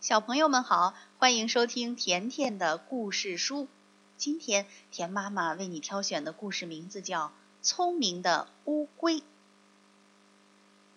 [0.00, 3.68] 小朋友们好，欢迎收听甜甜的故事书。
[4.16, 7.26] 今天甜妈妈为你挑选的故事名字叫
[7.60, 9.16] 《聪明的乌龟》。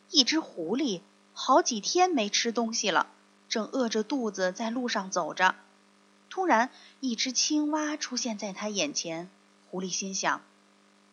[0.10, 1.02] 一只狐狸
[1.34, 3.08] 好几天没吃东西了，
[3.50, 5.56] 正饿着肚子在路上走着。
[6.30, 9.30] 突然，一只青蛙出现在它眼前。
[9.70, 10.42] 狐狸心想：“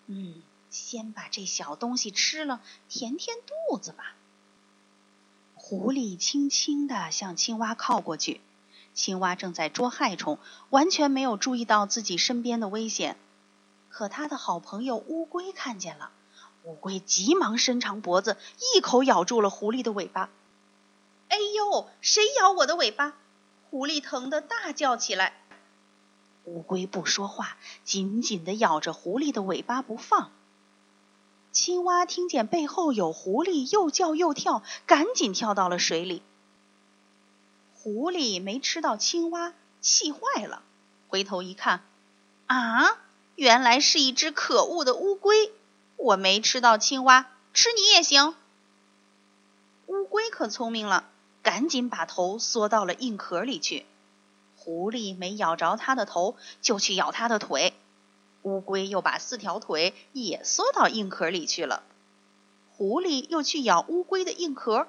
[0.07, 3.37] 嗯，先把这小东西吃了，填填
[3.69, 4.15] 肚子吧。”
[5.71, 8.41] 狐狸轻轻地向青蛙靠过去，
[8.93, 13.17] 青蛙正在捉害虫，完全没有注意到自己身边的危险。
[13.89, 16.11] 可他的好朋友乌龟看见了，
[16.65, 18.37] 乌龟急忙伸长脖子，
[18.75, 20.29] 一口咬住了狐狸的尾巴。
[21.31, 23.15] “哎呦，谁咬我的尾巴？”
[23.71, 25.35] 狐狸疼得大叫起来。
[26.47, 30.33] 乌龟不说话，紧紧地咬着狐狸的尾巴不放。
[31.71, 36.21] 青蛙听见背后有狐狸，又叫又跳，赶紧跳到了水里。
[37.75, 40.65] 狐狸没吃到青蛙，气坏了，
[41.07, 41.85] 回头一看，
[42.49, 42.99] 啊，
[43.37, 45.53] 原来是一只可恶的乌龟！
[45.97, 48.35] 我没吃到青蛙，吃你也行。
[49.87, 51.05] 乌龟可聪明了，
[51.41, 53.87] 赶紧把头缩到了硬壳里去。
[54.57, 57.73] 狐狸没咬着它的头，就去咬它的腿。
[58.43, 61.83] 乌龟又把四条腿也缩到硬壳里去了，
[62.73, 64.87] 狐狸又去咬乌龟的硬壳，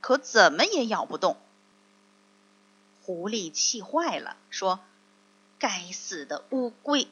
[0.00, 1.36] 可怎么也咬不动。
[3.02, 4.78] 狐狸气坏了，说
[5.58, 7.08] ：“该死的乌龟，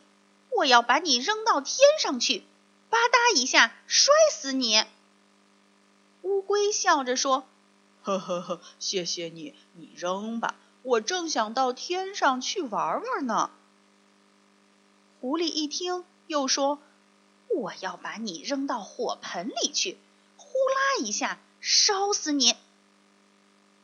[0.50, 2.44] 我要把你扔到天上去，
[2.88, 4.84] 吧嗒一下摔死你！”
[6.22, 7.44] 乌龟笑着说
[8.02, 13.50] ：“呵呵呵，谢谢你，你扔吧，我正想到天上去玩玩呢。”
[15.20, 16.78] 狐狸一听，又说
[17.54, 19.98] ：“我要把你扔到火盆里去，
[20.38, 22.56] 呼啦一下烧死你！”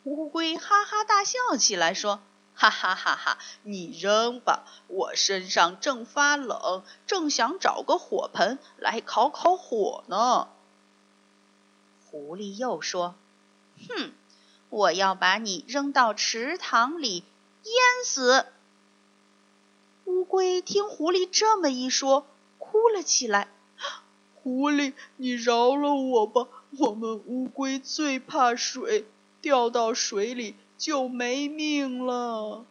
[0.04, 2.20] 乌龟哈哈大笑起来，说
[2.54, 3.38] ：“哈哈哈哈！
[3.64, 10.48] 你扔吧，我身上正发冷，正想找个火盆来烤烤火呢。”
[12.08, 13.14] 狐狸又说
[13.88, 14.12] ：“哼，
[14.70, 17.24] 我要把你扔到池塘里
[17.64, 17.74] 淹
[18.06, 18.46] 死！”
[20.06, 22.28] 乌龟听狐狸这么一说，
[22.58, 23.48] 哭了起来。
[24.36, 26.46] 狐狸，你饶了我吧！
[26.78, 29.04] 我们乌龟最怕水，
[29.40, 32.64] 掉到水里就没命了。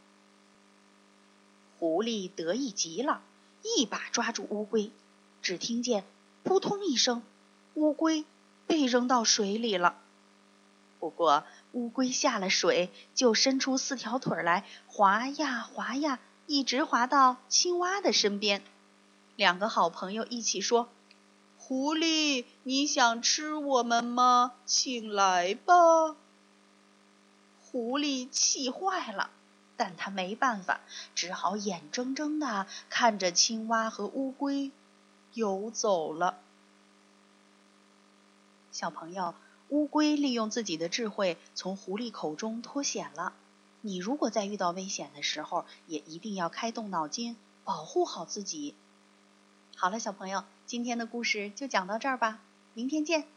[1.77, 3.21] 狐狸得意极了，
[3.63, 4.91] 一把抓住乌龟。
[5.41, 6.05] 只听见
[6.43, 7.21] 扑通一声，
[7.73, 8.23] 乌龟
[8.65, 9.97] 被扔到水里了。
[11.01, 11.43] 不过
[11.73, 16.19] 乌龟下了水，就伸出四条腿来，滑呀滑呀。
[16.47, 18.61] 一直滑到青蛙的身边，
[19.35, 20.89] 两个好朋友一起说
[21.57, 24.53] ：“狐狸，你想吃我们吗？
[24.65, 26.15] 请来吧。”
[27.63, 29.31] 狐狸气坏了，
[29.75, 30.81] 但他没办法，
[31.15, 34.71] 只好眼睁睁的看着青蛙和乌龟
[35.33, 36.37] 游走了。
[38.71, 39.33] 小朋友，
[39.69, 43.33] 乌龟利用自己的智慧从狐狸口中脱险了。
[43.85, 48.73] 你如果在遇到危险的时候，也一定要开动脑筋，保护好自己。
[49.75, 52.41] 好了，小朋友，今天的故事就讲到这儿吧，
[52.73, 53.27] 明天见。